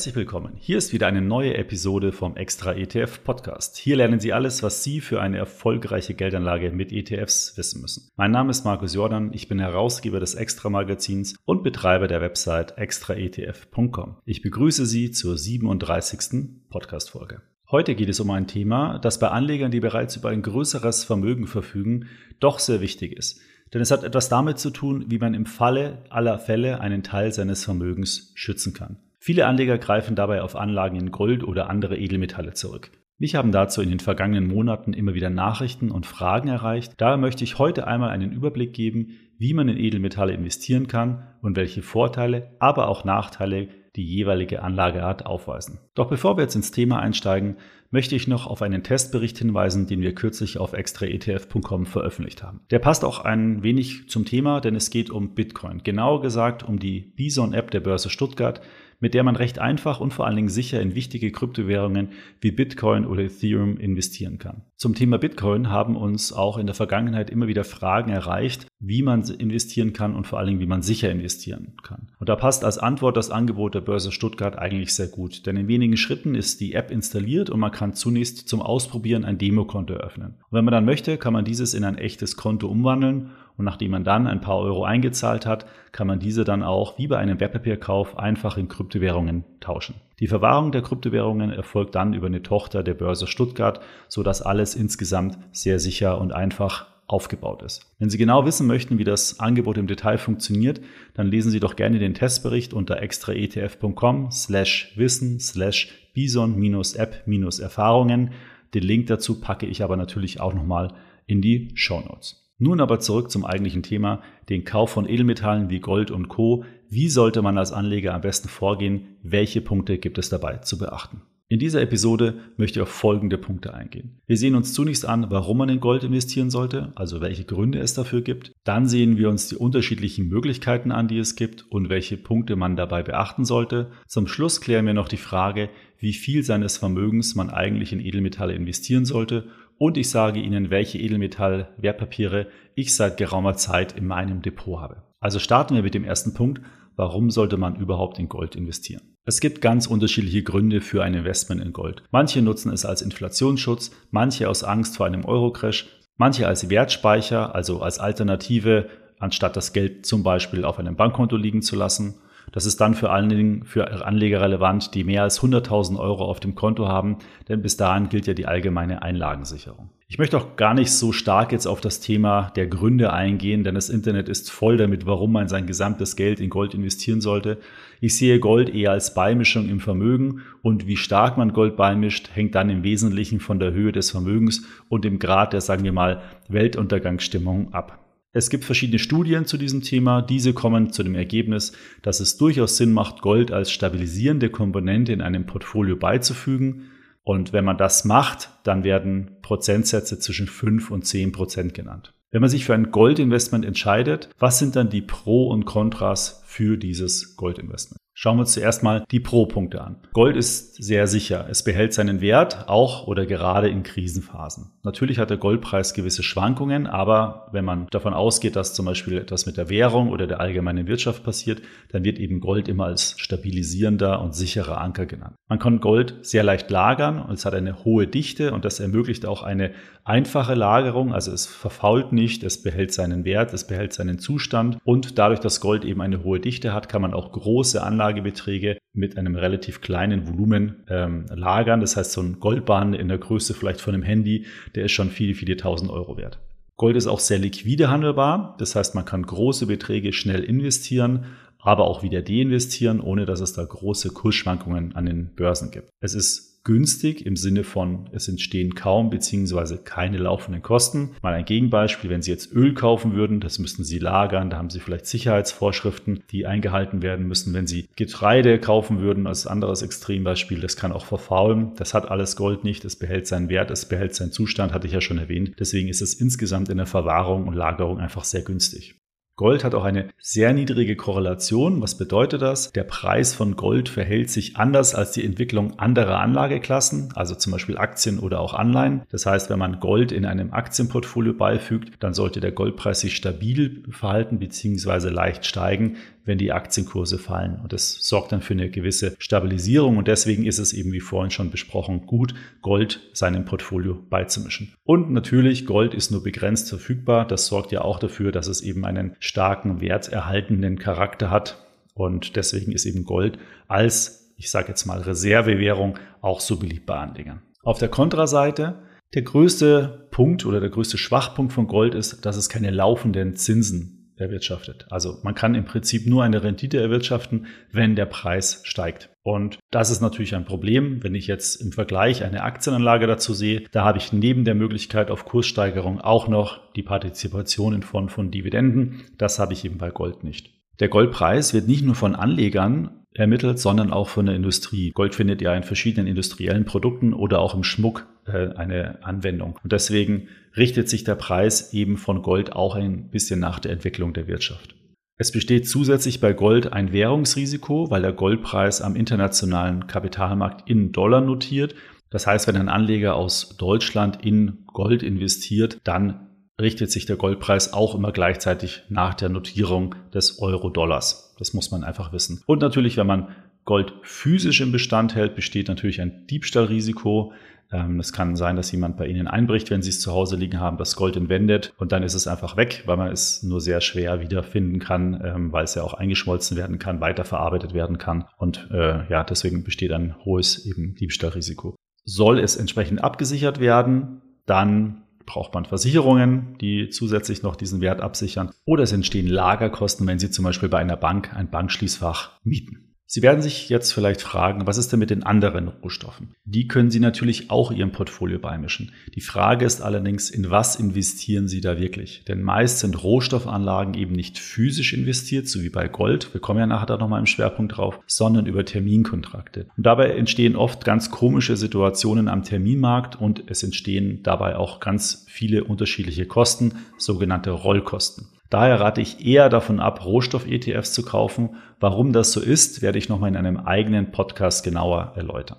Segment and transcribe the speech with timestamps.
[0.00, 0.54] Herzlich willkommen.
[0.56, 3.76] Hier ist wieder eine neue Episode vom Extra ETF Podcast.
[3.76, 8.08] Hier lernen Sie alles, was Sie für eine erfolgreiche Geldanlage mit ETFs wissen müssen.
[8.16, 12.78] Mein Name ist Markus Jordan, ich bin Herausgeber des Extra Magazins und Betreiber der Website
[12.78, 14.16] extraetf.com.
[14.24, 16.70] Ich begrüße Sie zur 37.
[16.70, 17.42] Podcast Folge.
[17.70, 21.46] Heute geht es um ein Thema, das bei Anlegern, die bereits über ein größeres Vermögen
[21.46, 22.06] verfügen,
[22.38, 23.42] doch sehr wichtig ist.
[23.74, 27.34] Denn es hat etwas damit zu tun, wie man im Falle aller Fälle einen Teil
[27.34, 28.96] seines Vermögens schützen kann.
[29.22, 32.90] Viele Anleger greifen dabei auf Anlagen in Gold oder andere Edelmetalle zurück.
[33.18, 36.94] Mich haben dazu in den vergangenen Monaten immer wieder Nachrichten und Fragen erreicht.
[36.96, 41.54] Daher möchte ich heute einmal einen Überblick geben, wie man in Edelmetalle investieren kann und
[41.54, 45.80] welche Vorteile, aber auch Nachteile die jeweilige Anlageart aufweisen.
[45.94, 47.56] Doch bevor wir jetzt ins Thema einsteigen,
[47.90, 52.60] möchte ich noch auf einen Testbericht hinweisen, den wir kürzlich auf extraetf.com veröffentlicht haben.
[52.70, 55.82] Der passt auch ein wenig zum Thema, denn es geht um Bitcoin.
[55.82, 58.60] Genauer gesagt um die Bison-App der Börse Stuttgart,
[59.00, 63.06] mit der man recht einfach und vor allen Dingen sicher in wichtige Kryptowährungen wie Bitcoin
[63.06, 64.62] oder Ethereum investieren kann.
[64.80, 69.22] Zum Thema Bitcoin haben uns auch in der Vergangenheit immer wieder Fragen erreicht, wie man
[69.24, 72.08] investieren kann und vor allen Dingen, wie man sicher investieren kann.
[72.18, 75.68] Und da passt als Antwort das Angebot der Börse Stuttgart eigentlich sehr gut, denn in
[75.68, 80.36] wenigen Schritten ist die App installiert und man kann zunächst zum Ausprobieren ein Demokonto öffnen.
[80.48, 83.90] Und wenn man dann möchte, kann man dieses in ein echtes Konto umwandeln und nachdem
[83.90, 87.38] man dann ein paar Euro eingezahlt hat, kann man diese dann auch wie bei einem
[87.38, 89.96] Wertpapierkauf einfach in Kryptowährungen tauschen.
[90.20, 95.38] Die Verwahrung der Kryptowährungen erfolgt dann über eine Tochter der Börse Stuttgart, sodass alles insgesamt
[95.50, 97.90] sehr sicher und einfach aufgebaut ist.
[97.98, 100.82] Wenn Sie genau wissen möchten, wie das Angebot im Detail funktioniert,
[101.14, 108.30] dann lesen Sie doch gerne den Testbericht unter extraetf.com slash wissen slash bison-app-erfahrungen.
[108.74, 110.92] Den Link dazu packe ich aber natürlich auch nochmal
[111.26, 112.46] in die Show Notes.
[112.58, 114.20] Nun aber zurück zum eigentlichen Thema,
[114.50, 116.64] den Kauf von Edelmetallen wie Gold und Co.
[116.92, 119.16] Wie sollte man als Anleger am besten vorgehen?
[119.22, 121.22] Welche Punkte gibt es dabei zu beachten?
[121.46, 124.20] In dieser Episode möchte ich auf folgende Punkte eingehen.
[124.26, 127.94] Wir sehen uns zunächst an, warum man in Gold investieren sollte, also welche Gründe es
[127.94, 128.50] dafür gibt.
[128.64, 132.74] Dann sehen wir uns die unterschiedlichen Möglichkeiten an, die es gibt und welche Punkte man
[132.74, 133.92] dabei beachten sollte.
[134.08, 138.54] Zum Schluss klären wir noch die Frage, wie viel seines Vermögens man eigentlich in Edelmetalle
[138.54, 139.44] investieren sollte
[139.78, 145.04] und ich sage Ihnen, welche Edelmetall-Wertpapiere ich seit geraumer Zeit in meinem Depot habe.
[145.20, 146.60] Also starten wir mit dem ersten Punkt.
[147.00, 149.16] Warum sollte man überhaupt in Gold investieren?
[149.24, 152.02] Es gibt ganz unterschiedliche Gründe für ein Investment in Gold.
[152.10, 157.80] Manche nutzen es als Inflationsschutz, manche aus Angst vor einem Eurocrash, manche als Wertspeicher, also
[157.80, 162.16] als Alternative, anstatt das Geld zum Beispiel auf einem Bankkonto liegen zu lassen.
[162.52, 166.40] Das ist dann für allen Dingen für Anleger relevant, die mehr als 100.000 Euro auf
[166.40, 167.18] dem Konto haben,
[167.48, 169.90] denn bis dahin gilt ja die allgemeine Einlagensicherung.
[170.08, 173.76] Ich möchte auch gar nicht so stark jetzt auf das Thema der Gründe eingehen, denn
[173.76, 177.58] das Internet ist voll damit, warum man sein gesamtes Geld in Gold investieren sollte.
[178.00, 182.56] Ich sehe Gold eher als Beimischung im Vermögen und wie stark man Gold beimischt, hängt
[182.56, 186.22] dann im Wesentlichen von der Höhe des Vermögens und dem Grad der, sagen wir mal,
[186.48, 188.00] Weltuntergangsstimmung ab.
[188.32, 190.22] Es gibt verschiedene Studien zu diesem Thema.
[190.22, 195.20] Diese kommen zu dem Ergebnis, dass es durchaus Sinn macht, Gold als stabilisierende Komponente in
[195.20, 196.90] einem Portfolio beizufügen.
[197.24, 202.14] Und wenn man das macht, dann werden Prozentsätze zwischen 5 und 10 Prozent genannt.
[202.30, 206.76] Wenn man sich für ein Goldinvestment entscheidet, was sind dann die Pro und Kontras für
[206.78, 208.00] dieses Goldinvestment?
[208.22, 209.96] Schauen wir uns zuerst mal die Pro-Punkte an.
[210.12, 211.46] Gold ist sehr sicher.
[211.48, 214.72] Es behält seinen Wert, auch oder gerade in Krisenphasen.
[214.82, 219.46] Natürlich hat der Goldpreis gewisse Schwankungen, aber wenn man davon ausgeht, dass zum Beispiel etwas
[219.46, 224.20] mit der Währung oder der allgemeinen Wirtschaft passiert, dann wird eben Gold immer als stabilisierender
[224.20, 225.36] und sicherer Anker genannt.
[225.48, 229.24] Man kann Gold sehr leicht lagern und es hat eine hohe Dichte und das ermöglicht
[229.24, 229.72] auch eine
[230.04, 235.18] einfache Lagerung, also es verfault nicht, es behält seinen Wert, es behält seinen Zustand und
[235.18, 239.36] dadurch, dass Gold eben eine hohe Dichte hat, kann man auch große Anlagebeträge mit einem
[239.36, 241.80] relativ kleinen Volumen ähm, lagern.
[241.80, 245.10] Das heißt, so ein Goldbahn in der Größe vielleicht von einem Handy, der ist schon
[245.10, 246.38] viele, viele tausend Euro wert.
[246.76, 251.26] Gold ist auch sehr liquide handelbar, das heißt, man kann große Beträge schnell investieren,
[251.58, 255.90] aber auch wieder deinvestieren, ohne dass es da große Kursschwankungen an den Börsen gibt.
[256.00, 259.78] Es ist günstig im Sinne von, es entstehen kaum bzw.
[259.78, 261.10] keine laufenden Kosten.
[261.22, 264.70] Mal ein Gegenbeispiel, wenn Sie jetzt Öl kaufen würden, das müssten Sie lagern, da haben
[264.70, 267.54] Sie vielleicht Sicherheitsvorschriften, die eingehalten werden müssen.
[267.54, 271.72] Wenn Sie Getreide kaufen würden, als anderes Extrembeispiel, das kann auch verfaulen.
[271.76, 274.92] Das hat alles Gold nicht, es behält seinen Wert, es behält seinen Zustand, hatte ich
[274.92, 275.54] ja schon erwähnt.
[275.58, 279.00] Deswegen ist es insgesamt in der Verwahrung und Lagerung einfach sehr günstig.
[279.40, 281.80] Gold hat auch eine sehr niedrige Korrelation.
[281.80, 282.72] Was bedeutet das?
[282.72, 287.78] Der Preis von Gold verhält sich anders als die Entwicklung anderer Anlageklassen, also zum Beispiel
[287.78, 289.00] Aktien oder auch Anleihen.
[289.10, 293.82] Das heißt, wenn man Gold in einem Aktienportfolio beifügt, dann sollte der Goldpreis sich stabil
[293.88, 295.08] verhalten bzw.
[295.08, 297.60] leicht steigen, wenn die Aktienkurse fallen.
[297.60, 299.96] Und das sorgt dann für eine gewisse Stabilisierung.
[299.96, 304.74] Und deswegen ist es eben, wie vorhin schon besprochen, gut, Gold seinem Portfolio beizumischen.
[304.84, 307.26] Und natürlich, Gold ist nur begrenzt verfügbar.
[307.26, 311.66] Das sorgt ja auch dafür, dass es eben einen starken werterhaltenden Charakter hat.
[311.94, 313.38] Und deswegen ist eben Gold
[313.68, 317.42] als, ich sage jetzt mal, Reservewährung auch so beliebt bei Anlegern.
[317.62, 318.82] Auf der Kontraseite
[319.14, 323.99] der größte Punkt oder der größte Schwachpunkt von Gold ist, dass es keine laufenden Zinsen
[324.20, 324.86] erwirtschaftet.
[324.90, 329.10] Also man kann im Prinzip nur eine Rendite erwirtschaften, wenn der Preis steigt.
[329.22, 333.64] Und das ist natürlich ein Problem, wenn ich jetzt im Vergleich eine Aktienanlage dazu sehe.
[333.72, 338.30] Da habe ich neben der Möglichkeit auf Kurssteigerung auch noch die Partizipation in Form von
[338.30, 339.02] Dividenden.
[339.18, 340.50] Das habe ich eben bei Gold nicht.
[340.80, 344.90] Der Goldpreis wird nicht nur von Anlegern ermittelt, sondern auch von der Industrie.
[344.92, 349.58] Gold findet ja in verschiedenen industriellen Produkten oder auch im Schmuck äh, eine Anwendung.
[349.62, 354.12] Und deswegen richtet sich der Preis eben von Gold auch ein bisschen nach der Entwicklung
[354.12, 354.74] der Wirtschaft.
[355.16, 361.20] Es besteht zusätzlich bei Gold ein Währungsrisiko, weil der Goldpreis am internationalen Kapitalmarkt in Dollar
[361.20, 361.74] notiert.
[362.08, 366.28] Das heißt, wenn ein Anleger aus Deutschland in Gold investiert, dann
[366.60, 371.29] richtet sich der Goldpreis auch immer gleichzeitig nach der Notierung des Euro-Dollars.
[371.40, 372.42] Das muss man einfach wissen.
[372.46, 373.28] Und natürlich, wenn man
[373.64, 377.32] Gold physisch im Bestand hält, besteht natürlich ein Diebstahlrisiko.
[377.72, 380.60] Ähm, es kann sein, dass jemand bei Ihnen einbricht, wenn Sie es zu Hause liegen
[380.60, 383.80] haben, das Gold entwendet und dann ist es einfach weg, weil man es nur sehr
[383.80, 388.68] schwer wiederfinden kann, ähm, weil es ja auch eingeschmolzen werden kann, weiterverarbeitet werden kann und
[388.70, 391.74] äh, ja, deswegen besteht ein hohes eben Diebstahlrisiko.
[392.04, 398.50] Soll es entsprechend abgesichert werden, dann braucht man Versicherungen, die zusätzlich noch diesen Wert absichern.
[398.64, 402.89] Oder es entstehen Lagerkosten, wenn Sie zum Beispiel bei einer Bank ein Bankschließfach mieten.
[403.12, 406.32] Sie werden sich jetzt vielleicht fragen, was ist denn mit den anderen Rohstoffen?
[406.44, 408.92] Die können Sie natürlich auch Ihrem Portfolio beimischen.
[409.16, 412.22] Die Frage ist allerdings, in was investieren Sie da wirklich?
[412.28, 416.68] Denn meist sind Rohstoffanlagen eben nicht physisch investiert, so wie bei Gold, wir kommen ja
[416.68, 419.66] nachher da nochmal im Schwerpunkt drauf, sondern über Terminkontrakte.
[419.76, 425.26] Und dabei entstehen oft ganz komische Situationen am Terminmarkt und es entstehen dabei auch ganz
[425.28, 428.28] viele unterschiedliche Kosten, sogenannte Rollkosten.
[428.50, 431.56] Daher rate ich eher davon ab, Rohstoff-ETFs zu kaufen.
[431.78, 435.58] Warum das so ist, werde ich nochmal in einem eigenen Podcast genauer erläutern.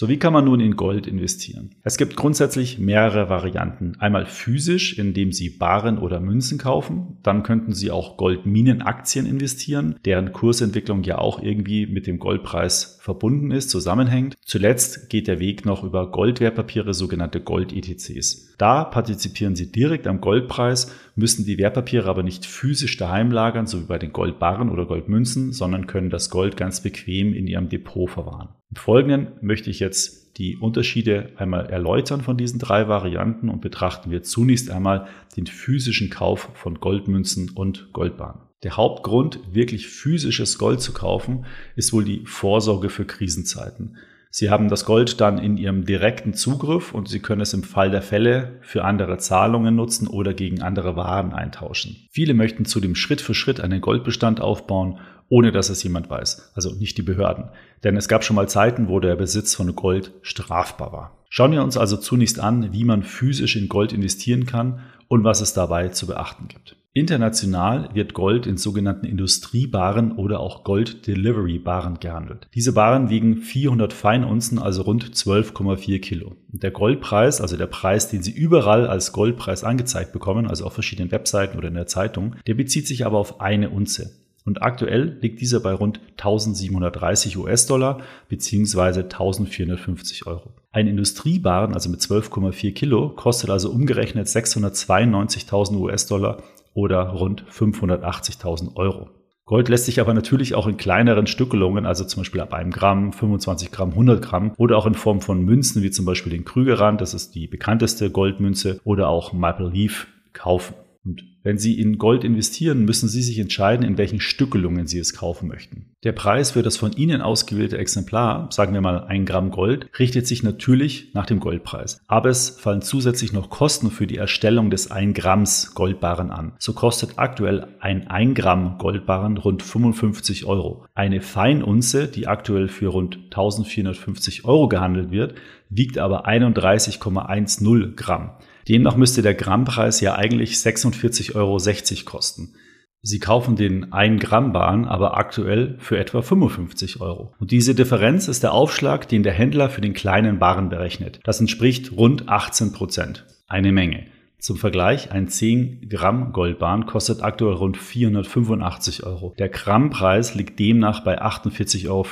[0.00, 1.74] So, wie kann man nun in Gold investieren?
[1.82, 3.96] Es gibt grundsätzlich mehrere Varianten.
[3.98, 7.18] Einmal physisch, indem Sie Baren oder Münzen kaufen.
[7.22, 13.50] Dann könnten Sie auch Goldminenaktien investieren, deren Kursentwicklung ja auch irgendwie mit dem Goldpreis verbunden
[13.50, 14.36] ist, zusammenhängt.
[14.42, 18.54] Zuletzt geht der Weg noch über Goldwertpapiere, sogenannte Gold-ETCs.
[18.56, 23.82] Da partizipieren Sie direkt am Goldpreis, müssen die Wertpapiere aber nicht physisch daheim lagern, so
[23.82, 28.08] wie bei den Goldbarren oder Goldmünzen, sondern können das Gold ganz bequem in Ihrem Depot
[28.08, 28.48] verwahren.
[28.70, 34.10] Im Folgenden möchte ich jetzt die Unterschiede einmal erläutern von diesen drei Varianten und betrachten
[34.10, 38.42] wir zunächst einmal den physischen Kauf von Goldmünzen und Goldbahnen.
[38.62, 41.46] Der Hauptgrund, wirklich physisches Gold zu kaufen,
[41.76, 43.96] ist wohl die Vorsorge für Krisenzeiten.
[44.32, 47.90] Sie haben das Gold dann in Ihrem direkten Zugriff und Sie können es im Fall
[47.90, 51.96] der Fälle für andere Zahlungen nutzen oder gegen andere Waren eintauschen.
[52.12, 55.00] Viele möchten zudem Schritt für Schritt einen Goldbestand aufbauen,
[55.30, 57.48] ohne dass es jemand weiß, also nicht die Behörden.
[57.82, 61.24] Denn es gab schon mal Zeiten, wo der Besitz von Gold strafbar war.
[61.30, 65.40] Schauen wir uns also zunächst an, wie man physisch in Gold investieren kann und was
[65.40, 66.76] es dabei zu beachten gibt.
[66.92, 72.48] International wird Gold in sogenannten Industriebaren oder auch Gold-Delivery-Baren gehandelt.
[72.52, 76.34] Diese Baren wiegen 400 Feinunzen, also rund 12,4 Kilo.
[76.48, 81.12] Der Goldpreis, also der Preis, den Sie überall als Goldpreis angezeigt bekommen, also auf verschiedenen
[81.12, 84.19] Webseiten oder in der Zeitung, der bezieht sich aber auf eine Unze.
[84.44, 89.02] Und aktuell liegt dieser bei rund 1730 US-Dollar bzw.
[89.02, 90.54] 1450 Euro.
[90.72, 96.42] Ein Industriebaren, also mit 12,4 Kilo, kostet also umgerechnet 692.000 US-Dollar
[96.74, 99.10] oder rund 580.000 Euro.
[99.50, 103.12] Gold lässt sich aber natürlich auch in kleineren Stückelungen, also zum Beispiel ab einem Gramm,
[103.12, 107.00] 25 Gramm, 100 Gramm oder auch in Form von Münzen, wie zum Beispiel den Krügerrand,
[107.00, 110.74] das ist die bekannteste Goldmünze, oder auch Maple Leaf kaufen.
[111.02, 115.14] Und wenn Sie in Gold investieren, müssen Sie sich entscheiden, in welchen Stückelungen Sie es
[115.14, 115.86] kaufen möchten.
[116.04, 120.26] Der Preis für das von Ihnen ausgewählte Exemplar, sagen wir mal ein Gramm Gold, richtet
[120.26, 122.02] sich natürlich nach dem Goldpreis.
[122.06, 126.52] Aber es fallen zusätzlich noch Kosten für die Erstellung des 1 Gramms Goldbarren an.
[126.58, 130.84] So kostet aktuell ein 1 Gramm Goldbarren rund 55 Euro.
[130.94, 135.34] Eine Feinunze, die aktuell für rund 1450 Euro gehandelt wird,
[135.70, 138.32] wiegt aber 31,10 Gramm.
[138.68, 141.58] Demnach müsste der Grammpreis ja eigentlich 46,60 Euro
[142.04, 142.54] kosten.
[143.02, 147.32] Sie kaufen den 1 Gramm Bahn aber aktuell für etwa 55 Euro.
[147.40, 151.20] Und diese Differenz ist der Aufschlag, den der Händler für den kleinen Waren berechnet.
[151.24, 153.24] Das entspricht rund 18 Prozent.
[153.48, 154.06] Eine Menge.
[154.38, 159.34] Zum Vergleich, ein 10 Gramm Goldbahn kostet aktuell rund 485 Euro.
[159.38, 162.04] Der Grammpreis liegt demnach bei 48,50 Euro,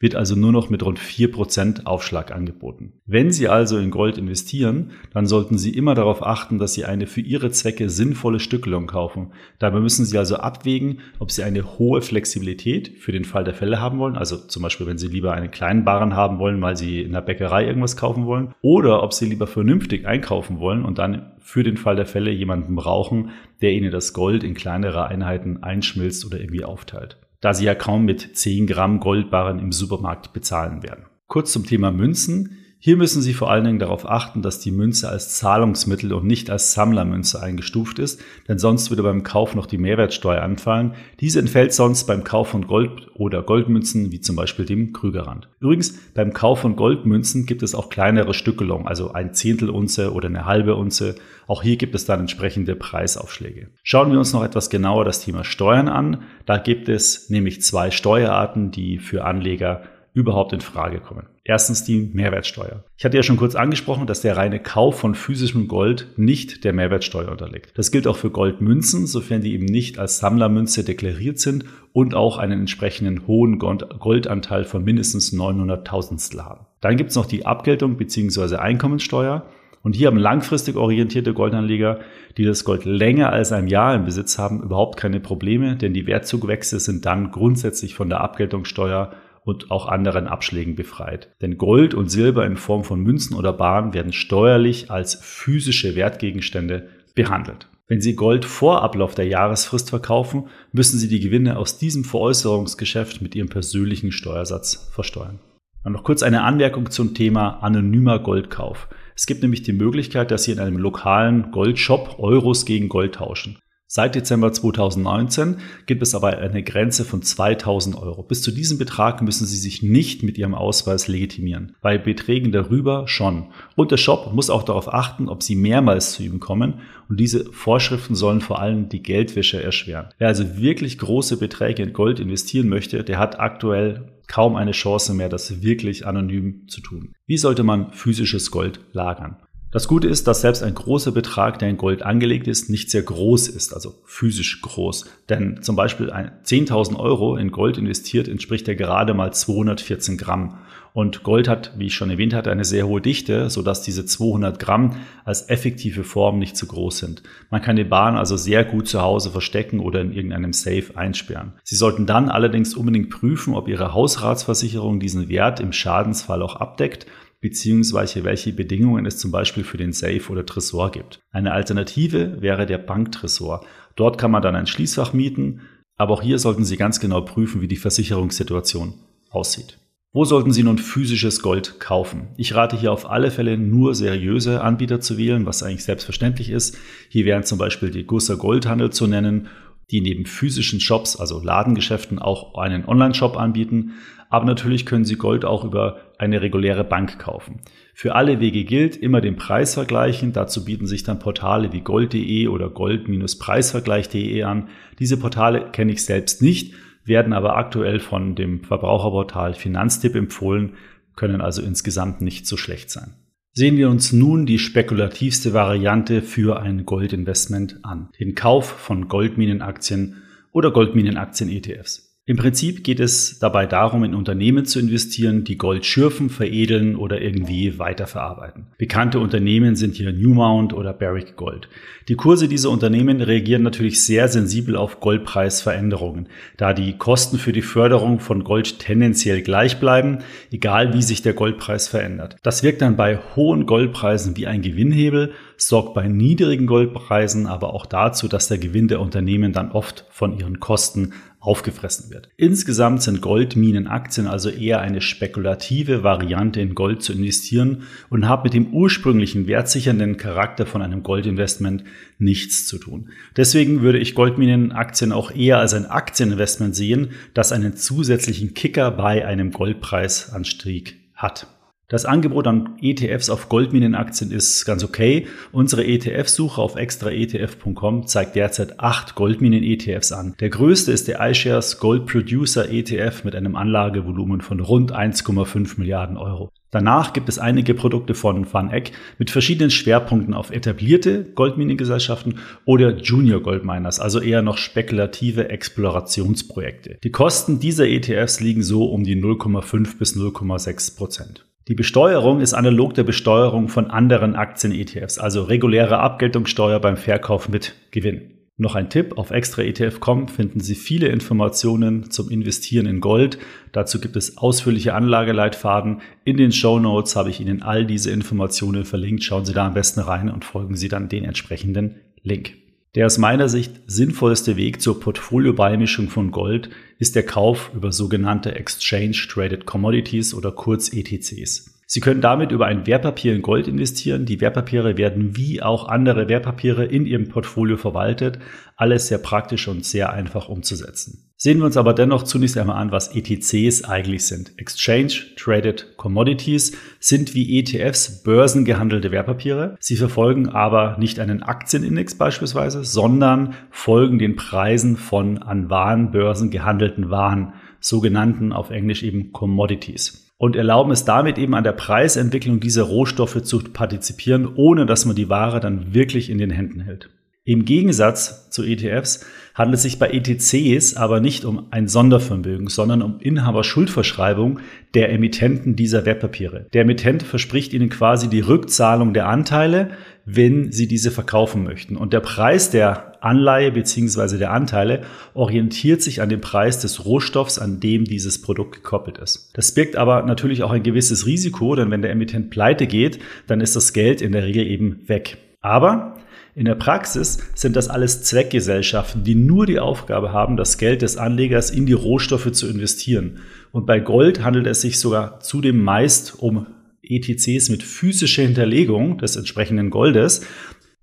[0.00, 2.92] wird also nur noch mit rund 4% Aufschlag angeboten.
[3.06, 7.06] Wenn Sie also in Gold investieren, dann sollten Sie immer darauf achten, dass Sie eine
[7.06, 9.32] für Ihre Zwecke sinnvolle Stückelung kaufen.
[9.58, 13.80] Dabei müssen Sie also abwägen, ob Sie eine hohe Flexibilität für den Fall der Fälle
[13.80, 17.00] haben wollen, also zum Beispiel, wenn Sie lieber einen kleinen Barren haben wollen, weil Sie
[17.00, 21.32] in der Bäckerei irgendwas kaufen wollen, oder ob Sie lieber vernünftig einkaufen wollen und dann
[21.38, 23.30] für den Fall der Fälle jemanden brauchen,
[23.62, 27.18] der ihnen das Gold in kleinere Einheiten einschmilzt oder irgendwie aufteilt.
[27.46, 31.04] Da sie ja kaum mit 10 Gramm Goldbarren im Supermarkt bezahlen werden.
[31.28, 32.58] Kurz zum Thema Münzen.
[32.78, 36.50] Hier müssen Sie vor allen Dingen darauf achten, dass die Münze als Zahlungsmittel und nicht
[36.50, 40.92] als Sammlermünze eingestuft ist, denn sonst würde beim Kauf noch die Mehrwertsteuer anfallen.
[41.20, 45.48] Diese entfällt sonst beim Kauf von Gold- oder Goldmünzen, wie zum Beispiel dem Krügerrand.
[45.58, 50.28] Übrigens, beim Kauf von Goldmünzen gibt es auch kleinere Stückelungen, also ein Zehntel Unze oder
[50.28, 51.16] eine halbe Unze.
[51.46, 53.68] Auch hier gibt es dann entsprechende Preisaufschläge.
[53.82, 56.22] Schauen wir uns noch etwas genauer das Thema Steuern an.
[56.44, 59.82] Da gibt es nämlich zwei Steuerarten, die für Anleger
[60.16, 61.26] überhaupt in Frage kommen.
[61.44, 62.82] Erstens die Mehrwertsteuer.
[62.96, 66.72] Ich hatte ja schon kurz angesprochen, dass der reine Kauf von physischem Gold nicht der
[66.72, 67.76] Mehrwertsteuer unterliegt.
[67.76, 72.38] Das gilt auch für Goldmünzen, sofern die eben nicht als Sammlermünze deklariert sind und auch
[72.38, 76.64] einen entsprechenden hohen Goldanteil von mindestens 900.000 haben.
[76.80, 78.56] Dann gibt es noch die Abgeltung bzw.
[78.56, 79.46] Einkommenssteuer.
[79.82, 82.00] Und hier haben langfristig orientierte Goldanleger,
[82.38, 86.06] die das Gold länger als ein Jahr im Besitz haben, überhaupt keine Probleme, denn die
[86.06, 89.12] Wertzugewächse sind dann grundsätzlich von der Abgeltungssteuer
[89.46, 91.30] und auch anderen Abschlägen befreit.
[91.40, 96.88] Denn Gold und Silber in Form von Münzen oder Bahn werden steuerlich als physische Wertgegenstände
[97.14, 97.68] behandelt.
[97.86, 103.22] Wenn Sie Gold vor Ablauf der Jahresfrist verkaufen, müssen Sie die Gewinne aus diesem Veräußerungsgeschäft
[103.22, 105.38] mit Ihrem persönlichen Steuersatz versteuern.
[105.84, 108.88] Und noch kurz eine Anmerkung zum Thema anonymer Goldkauf.
[109.14, 113.58] Es gibt nämlich die Möglichkeit, dass Sie in einem lokalen Goldshop Euros gegen Gold tauschen.
[113.88, 118.24] Seit Dezember 2019 gibt es aber eine Grenze von 2000 Euro.
[118.24, 121.76] Bis zu diesem Betrag müssen Sie sich nicht mit Ihrem Ausweis legitimieren.
[121.82, 123.46] Bei Beträgen darüber schon.
[123.76, 126.80] Und der Shop muss auch darauf achten, ob Sie mehrmals zu ihm kommen.
[127.08, 130.08] Und diese Vorschriften sollen vor allem die Geldwäsche erschweren.
[130.18, 135.14] Wer also wirklich große Beträge in Gold investieren möchte, der hat aktuell kaum eine Chance
[135.14, 137.14] mehr, das wirklich anonym zu tun.
[137.26, 139.36] Wie sollte man physisches Gold lagern?
[139.72, 143.02] Das Gute ist, dass selbst ein großer Betrag, der in Gold angelegt ist, nicht sehr
[143.02, 145.06] groß ist, also physisch groß.
[145.28, 150.58] Denn zum Beispiel 10.000 Euro in Gold investiert entspricht ja gerade mal 214 Gramm.
[150.92, 154.58] Und Gold hat, wie ich schon erwähnt hatte, eine sehr hohe Dichte, sodass diese 200
[154.58, 154.96] Gramm
[155.26, 157.22] als effektive Form nicht zu groß sind.
[157.50, 161.52] Man kann die Bahn also sehr gut zu Hause verstecken oder in irgendeinem Safe einsperren.
[161.64, 167.06] Sie sollten dann allerdings unbedingt prüfen, ob Ihre Hausratsversicherung diesen Wert im Schadensfall auch abdeckt
[167.46, 171.20] beziehungsweise welche Bedingungen es zum Beispiel für den Safe oder Tresor gibt.
[171.30, 173.64] Eine Alternative wäre der Banktresor.
[173.94, 175.60] Dort kann man dann ein Schließfach mieten,
[175.96, 178.94] aber auch hier sollten Sie ganz genau prüfen, wie die Versicherungssituation
[179.30, 179.78] aussieht.
[180.12, 182.30] Wo sollten Sie nun physisches Gold kaufen?
[182.36, 186.76] Ich rate hier auf alle Fälle nur seriöse Anbieter zu wählen, was eigentlich selbstverständlich ist.
[187.10, 189.46] Hier wären zum Beispiel die Gusser Goldhandel zu nennen
[189.90, 193.92] die neben physischen Shops, also Ladengeschäften, auch einen Online-Shop anbieten.
[194.28, 197.60] Aber natürlich können Sie Gold auch über eine reguläre Bank kaufen.
[197.94, 200.32] Für alle Wege gilt, immer den Preis vergleichen.
[200.32, 204.68] Dazu bieten sich dann Portale wie gold.de oder gold-preisvergleich.de an.
[204.98, 210.74] Diese Portale kenne ich selbst nicht, werden aber aktuell von dem Verbraucherportal Finanztipp empfohlen,
[211.14, 213.14] können also insgesamt nicht so schlecht sein.
[213.52, 220.22] Sehen wir uns nun die spekulativste Variante für ein Goldinvestment an, den Kauf von Goldminenaktien
[220.52, 222.05] oder Goldminenaktien-ETFs.
[222.28, 227.22] Im Prinzip geht es dabei darum, in Unternehmen zu investieren, die Gold schürfen, veredeln oder
[227.22, 228.66] irgendwie weiterverarbeiten.
[228.78, 231.68] Bekannte Unternehmen sind hier Newmount oder Barrick Gold.
[232.08, 237.62] Die Kurse dieser Unternehmen reagieren natürlich sehr sensibel auf Goldpreisveränderungen, da die Kosten für die
[237.62, 240.18] Förderung von Gold tendenziell gleich bleiben,
[240.50, 242.38] egal wie sich der Goldpreis verändert.
[242.42, 247.86] Das wirkt dann bei hohen Goldpreisen wie ein Gewinnhebel, sorgt bei niedrigen Goldpreisen aber auch
[247.86, 251.12] dazu, dass der Gewinn der Unternehmen dann oft von ihren Kosten
[251.46, 252.28] aufgefressen wird.
[252.36, 258.52] Insgesamt sind Goldminenaktien also eher eine spekulative Variante in Gold zu investieren und haben mit
[258.52, 261.84] dem ursprünglichen wertsichernden Charakter von einem Goldinvestment
[262.18, 263.10] nichts zu tun.
[263.36, 269.24] Deswegen würde ich Goldminenaktien auch eher als ein Aktieninvestment sehen, das einen zusätzlichen Kicker bei
[269.24, 271.46] einem Goldpreisanstieg hat.
[271.88, 275.28] Das Angebot an ETFs auf Goldminenaktien ist ganz okay.
[275.52, 280.34] Unsere ETF-Suche auf extraetf.com zeigt derzeit acht Goldminen-ETFs an.
[280.40, 286.16] Der größte ist der iShares Gold Producer ETF mit einem Anlagevolumen von rund 1,5 Milliarden
[286.16, 286.50] Euro.
[286.72, 292.96] Danach gibt es einige Produkte von Van Eck mit verschiedenen Schwerpunkten auf etablierte Goldminengesellschaften oder
[292.96, 296.98] Junior Goldminers, also eher noch spekulative Explorationsprojekte.
[297.04, 301.45] Die Kosten dieser ETFs liegen so um die 0,5 bis 0,6 Prozent.
[301.68, 307.74] Die Besteuerung ist analog der Besteuerung von anderen Aktien-ETFs, also reguläre Abgeltungssteuer beim Verkauf mit
[307.90, 308.34] Gewinn.
[308.56, 313.38] Noch ein Tipp, auf extraetf.com finden Sie viele Informationen zum Investieren in Gold.
[313.72, 316.02] Dazu gibt es ausführliche Anlageleitfaden.
[316.24, 319.24] In den Show Notes habe ich Ihnen all diese Informationen verlinkt.
[319.24, 322.54] Schauen Sie da am besten rein und folgen Sie dann den entsprechenden Link.
[322.96, 328.54] Der aus meiner Sicht sinnvollste Weg zur Portfoliobeimischung von Gold ist der Kauf über sogenannte
[328.54, 331.75] Exchange Traded Commodities oder kurz ETCs.
[331.88, 334.26] Sie können damit über ein Wertpapier in Gold investieren.
[334.26, 338.40] Die Wertpapiere werden wie auch andere Wertpapiere in Ihrem Portfolio verwaltet.
[338.74, 341.30] Alles sehr praktisch und sehr einfach umzusetzen.
[341.36, 344.58] Sehen wir uns aber dennoch zunächst einmal an, was ETCs eigentlich sind.
[344.58, 349.76] Exchange Traded Commodities sind wie ETFs börsengehandelte Wertpapiere.
[349.78, 357.10] Sie verfolgen aber nicht einen Aktienindex beispielsweise, sondern folgen den Preisen von an Warenbörsen gehandelten
[357.10, 362.82] Waren, sogenannten auf Englisch eben Commodities und erlauben es damit eben an der Preisentwicklung dieser
[362.82, 367.08] Rohstoffe zu partizipieren, ohne dass man die Ware dann wirklich in den Händen hält.
[367.48, 369.24] Im Gegensatz zu ETFs
[369.54, 374.58] handelt es sich bei ETCs aber nicht um ein Sondervermögen, sondern um Inhaberschuldverschreibung
[374.94, 376.66] der Emittenten dieser Wertpapiere.
[376.72, 379.90] Der Emittent verspricht ihnen quasi die Rückzahlung der Anteile,
[380.26, 381.96] wenn sie diese verkaufen möchten.
[381.96, 384.38] Und der Preis der Anleihe bzw.
[384.38, 385.02] der Anteile
[385.34, 389.50] orientiert sich an dem Preis des Rohstoffs, an dem dieses Produkt gekoppelt ist.
[389.54, 393.60] Das birgt aber natürlich auch ein gewisses Risiko, denn wenn der Emittent pleite geht, dann
[393.60, 395.38] ist das Geld in der Regel eben weg.
[395.60, 396.16] Aber
[396.56, 401.18] in der Praxis sind das alles Zweckgesellschaften, die nur die Aufgabe haben, das Geld des
[401.18, 403.40] Anlegers in die Rohstoffe zu investieren.
[403.72, 406.66] Und bei Gold handelt es sich sogar zudem meist um
[407.08, 410.46] ETCs mit physischer Hinterlegung des entsprechenden Goldes.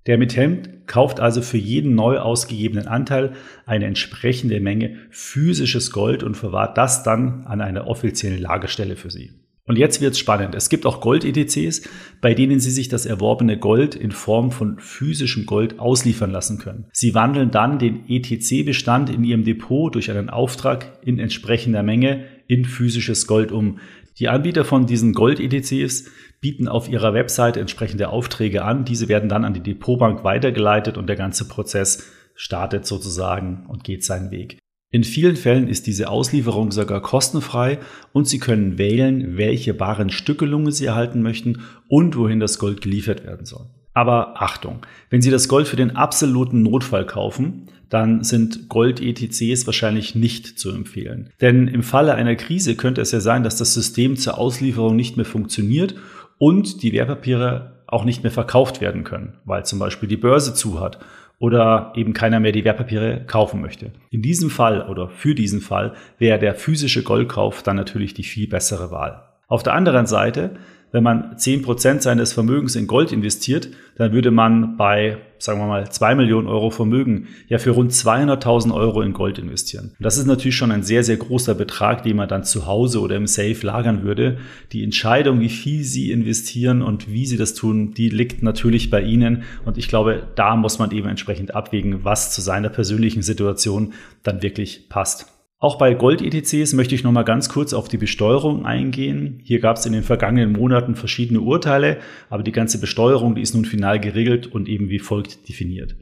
[0.06, 3.34] Der Emittent kauft also für jeden neu ausgegebenen Anteil
[3.66, 9.32] eine entsprechende Menge physisches Gold und verwahrt das dann an einer offiziellen Lagerstelle für Sie.
[9.66, 10.56] Und jetzt wird's spannend.
[10.56, 11.84] Es gibt auch Gold-ETCs,
[12.20, 16.88] bei denen Sie sich das erworbene Gold in Form von physischem Gold ausliefern lassen können.
[16.92, 22.66] Sie wandeln dann den ETC-Bestand in Ihrem Depot durch einen Auftrag in entsprechender Menge in
[22.66, 23.80] physisches Gold um.
[24.20, 26.06] Die Anbieter von diesen Gold-ETCs
[26.40, 28.86] bieten auf ihrer Website entsprechende Aufträge an.
[28.86, 34.04] Diese werden dann an die Depotbank weitergeleitet und der ganze Prozess startet sozusagen und geht
[34.04, 34.60] seinen Weg.
[34.92, 37.80] In vielen Fällen ist diese Auslieferung sogar kostenfrei
[38.12, 43.24] und Sie können wählen, welche baren Stückelungen Sie erhalten möchten und wohin das Gold geliefert
[43.26, 43.66] werden soll.
[43.94, 50.16] Aber Achtung, wenn Sie das Gold für den absoluten Notfall kaufen, dann sind Gold-ETCs wahrscheinlich
[50.16, 51.30] nicht zu empfehlen.
[51.42, 55.16] Denn im Falle einer Krise könnte es ja sein, dass das System zur Auslieferung nicht
[55.16, 55.94] mehr funktioniert
[56.40, 60.80] und die Wertpapiere auch nicht mehr verkauft werden können, weil zum Beispiel die Börse zu
[60.80, 60.98] hat
[61.38, 63.92] oder eben keiner mehr die Wertpapiere kaufen möchte.
[64.10, 68.48] In diesem Fall oder für diesen Fall wäre der physische Goldkauf dann natürlich die viel
[68.48, 69.24] bessere Wahl.
[69.48, 70.56] Auf der anderen Seite
[70.94, 75.90] wenn man 10% seines Vermögens in Gold investiert, dann würde man bei, sagen wir mal,
[75.90, 79.92] 2 Millionen Euro Vermögen ja für rund 200.000 Euro in Gold investieren.
[80.00, 83.16] das ist natürlich schon ein sehr, sehr großer Betrag, den man dann zu Hause oder
[83.16, 84.38] im Safe lagern würde.
[84.72, 89.02] Die Entscheidung, wie viel Sie investieren und wie Sie das tun, die liegt natürlich bei
[89.02, 89.44] Ihnen.
[89.66, 94.44] Und ich glaube, da muss man eben entsprechend abwägen, was zu seiner persönlichen Situation dann
[94.44, 95.33] wirklich passt.
[95.64, 99.40] Auch bei Gold-ETCs möchte ich noch mal ganz kurz auf die Besteuerung eingehen.
[99.46, 102.00] Hier gab es in den vergangenen Monaten verschiedene Urteile,
[102.30, 105.96] aber die ganze Besteuerung, die ist nun final geregelt und eben wie folgt definiert.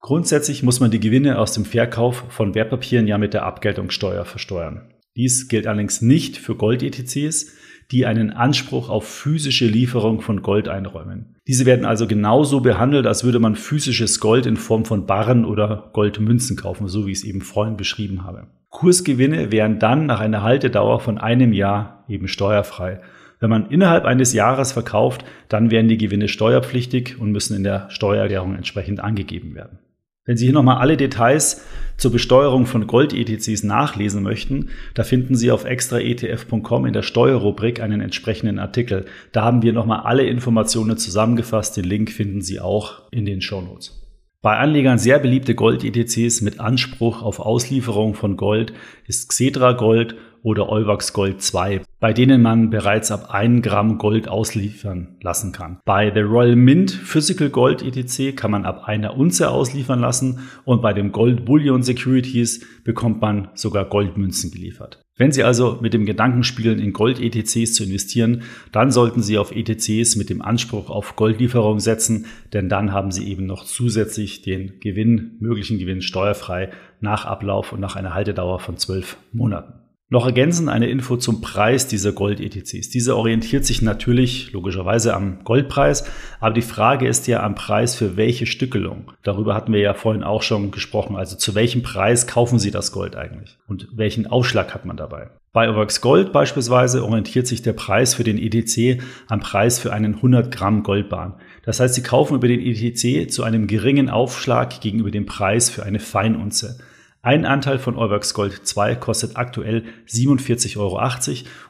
[0.00, 4.88] Grundsätzlich muss man die Gewinne aus dem Verkauf von Wertpapieren ja mit der Abgeltungssteuer versteuern.
[5.16, 7.52] Dies gilt allerdings nicht für Gold-ETCs,
[7.90, 11.36] die einen Anspruch auf physische Lieferung von Gold einräumen.
[11.46, 15.90] Diese werden also genauso behandelt, als würde man physisches Gold in Form von Barren oder
[15.92, 18.46] Goldmünzen kaufen, so wie ich es eben vorhin beschrieben habe.
[18.74, 23.00] Kursgewinne wären dann nach einer Haltedauer von einem Jahr eben steuerfrei.
[23.38, 27.88] Wenn man innerhalb eines Jahres verkauft, dann werden die Gewinne steuerpflichtig und müssen in der
[27.90, 29.78] Steuererklärung entsprechend angegeben werden.
[30.24, 31.64] Wenn Sie hier nochmal alle Details
[31.98, 38.00] zur Besteuerung von Gold-ETCs nachlesen möchten, da finden Sie auf extraetf.com in der Steuerrubrik einen
[38.00, 39.04] entsprechenden Artikel.
[39.30, 41.76] Da haben wir nochmal alle Informationen zusammengefasst.
[41.76, 44.03] Den Link finden Sie auch in den Show Notes.
[44.44, 48.74] Bei Anlegern sehr beliebte Gold-ETCs mit Anspruch auf Auslieferung von Gold
[49.06, 54.28] ist Xetra Gold oder Euwax Gold 2, bei denen man bereits ab 1 Gramm Gold
[54.28, 55.80] ausliefern lassen kann.
[55.84, 60.82] Bei The Royal Mint Physical Gold ETC kann man ab einer Unze ausliefern lassen und
[60.82, 65.00] bei dem Gold Bullion Securities bekommt man sogar Goldmünzen geliefert.
[65.16, 69.52] Wenn Sie also mit dem Gedanken spielen, in Gold-ETCs zu investieren, dann sollten Sie auf
[69.52, 74.80] ETCs mit dem Anspruch auf Goldlieferung setzen, denn dann haben Sie eben noch zusätzlich den
[74.80, 79.83] Gewinn, möglichen Gewinn steuerfrei nach Ablauf und nach einer Haltedauer von zwölf Monaten.
[80.14, 82.88] Noch ergänzend eine Info zum Preis dieser Gold-ETCs.
[82.88, 86.04] Diese orientiert sich natürlich logischerweise am Goldpreis,
[86.38, 89.10] aber die Frage ist ja am Preis für welche Stückelung.
[89.24, 91.16] Darüber hatten wir ja vorhin auch schon gesprochen.
[91.16, 95.30] Also zu welchem Preis kaufen Sie das Gold eigentlich und welchen Aufschlag hat man dabei?
[95.52, 100.14] Bei Ovax Gold beispielsweise orientiert sich der Preis für den ETC am Preis für einen
[100.14, 101.34] 100 Gramm Goldbahn.
[101.64, 105.82] Das heißt, Sie kaufen über den ETC zu einem geringen Aufschlag gegenüber dem Preis für
[105.82, 106.78] eine Feinunze.
[107.24, 111.00] Ein Anteil von Euwax Gold 2 kostet aktuell 47,80 Euro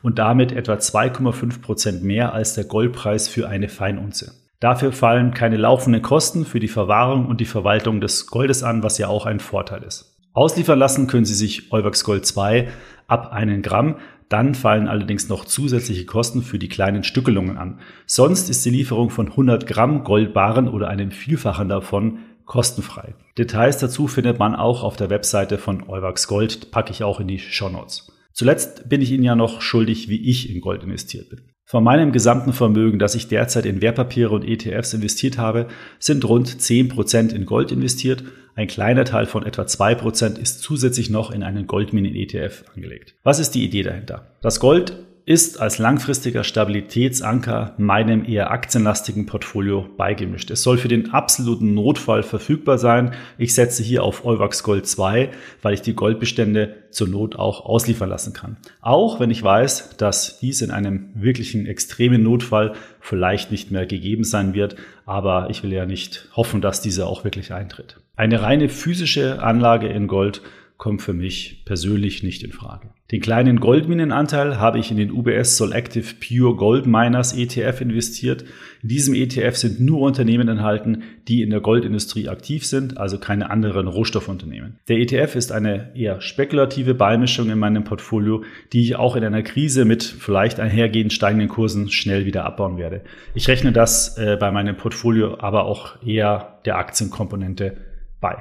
[0.03, 4.35] und damit etwa 2,5 Prozent mehr als der Goldpreis für eine Feinunze.
[4.59, 8.99] Dafür fallen keine laufenden Kosten für die Verwahrung und die Verwaltung des Goldes an, was
[8.99, 10.17] ja auch ein Vorteil ist.
[10.33, 12.67] Ausliefern lassen können Sie sich Euwax Gold 2
[13.07, 17.79] ab einen Gramm, dann fallen allerdings noch zusätzliche Kosten für die kleinen Stückelungen an.
[18.07, 23.15] Sonst ist die Lieferung von 100 Gramm Goldbaren oder einem Vielfachen davon kostenfrei.
[23.39, 27.29] Details dazu findet man auch auf der Webseite von Euwax Gold, packe ich auch in
[27.29, 28.13] die Show Notes.
[28.33, 31.43] Zuletzt bin ich Ihnen ja noch schuldig, wie ich in Gold investiert bin.
[31.67, 36.49] Von meinem gesamten Vermögen, das ich derzeit in Wertpapiere und ETFs investiert habe, sind rund
[36.49, 38.23] 10% in Gold investiert.
[38.55, 43.15] Ein kleiner Teil von etwa 2% ist zusätzlich noch in einen Goldminen-ETF angelegt.
[43.23, 44.37] Was ist die Idee dahinter?
[44.43, 44.95] Das Gold
[45.27, 50.51] ist als langfristiger Stabilitätsanker meinem eher aktienlastigen Portfolio beigemischt.
[50.51, 53.15] Es soll für den absoluten Notfall verfügbar sein.
[53.39, 55.31] Ich setze hier auf Euwax Gold 2,
[55.63, 58.59] weil ich die Goldbestände zur Not auch ausliefern lassen kann.
[58.83, 64.25] Auch wenn ich weiß, dass dies in einem wirklichen extremen Notfall vielleicht nicht mehr gegeben
[64.25, 67.97] sein wird, aber ich will ja nicht hoffen, dass dieser auch wirklich eintritt.
[68.17, 70.43] Eine reine physische Anlage in Gold
[70.85, 72.91] kommt für mich persönlich nicht in Frage.
[73.11, 78.45] Den kleinen Goldminenanteil habe ich in den UBS Solactive Pure Gold Miners ETF investiert.
[78.83, 83.49] In diesem ETF sind nur Unternehmen enthalten, die in der Goldindustrie aktiv sind, also keine
[83.49, 84.79] anderen Rohstoffunternehmen.
[84.87, 88.45] Der ETF ist eine eher spekulative Beimischung in meinem Portfolio,
[88.75, 93.05] die ich auch in einer Krise mit vielleicht einhergehend steigenden Kursen schnell wieder abbauen werde.
[93.33, 97.79] Ich rechne das äh, bei meinem Portfolio aber auch eher der Aktienkomponente
[98.21, 98.37] bei.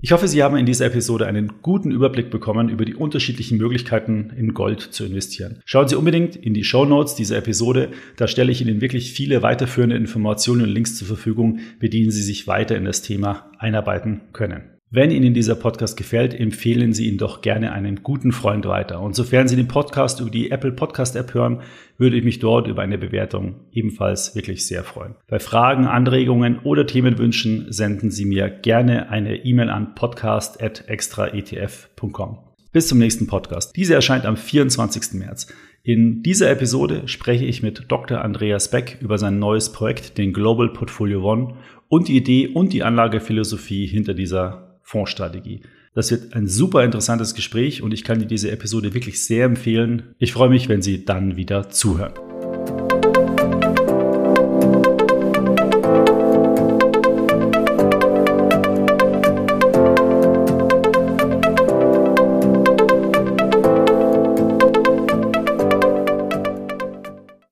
[0.00, 4.32] Ich hoffe, Sie haben in dieser Episode einen guten Überblick bekommen über die unterschiedlichen Möglichkeiten
[4.36, 5.60] in Gold zu investieren.
[5.64, 7.90] Schauen Sie unbedingt in die Show Notes dieser Episode.
[8.16, 12.22] Da stelle ich Ihnen wirklich viele weiterführende Informationen und Links zur Verfügung, mit denen Sie
[12.22, 14.77] sich weiter in das Thema einarbeiten können.
[14.90, 19.02] Wenn Ihnen dieser Podcast gefällt, empfehlen Sie ihn doch gerne einen guten Freund weiter.
[19.02, 21.60] Und sofern Sie den Podcast über die Apple Podcast App hören,
[21.98, 25.14] würde ich mich dort über eine Bewertung ebenfalls wirklich sehr freuen.
[25.26, 32.38] Bei Fragen, Anregungen oder Themenwünschen senden Sie mir gerne eine E-Mail an podcast.extraetf.com.
[32.72, 33.76] Bis zum nächsten Podcast.
[33.76, 35.20] Diese erscheint am 24.
[35.20, 35.48] März.
[35.82, 38.22] In dieser Episode spreche ich mit Dr.
[38.22, 41.56] Andreas Beck über sein neues Projekt, den Global Portfolio One
[41.88, 45.60] und die Idee und die Anlagephilosophie hinter dieser Fondsstrategie.
[45.94, 50.14] Das wird ein super interessantes Gespräch und ich kann dir diese Episode wirklich sehr empfehlen.
[50.18, 52.27] Ich freue mich, wenn Sie dann wieder zuhören.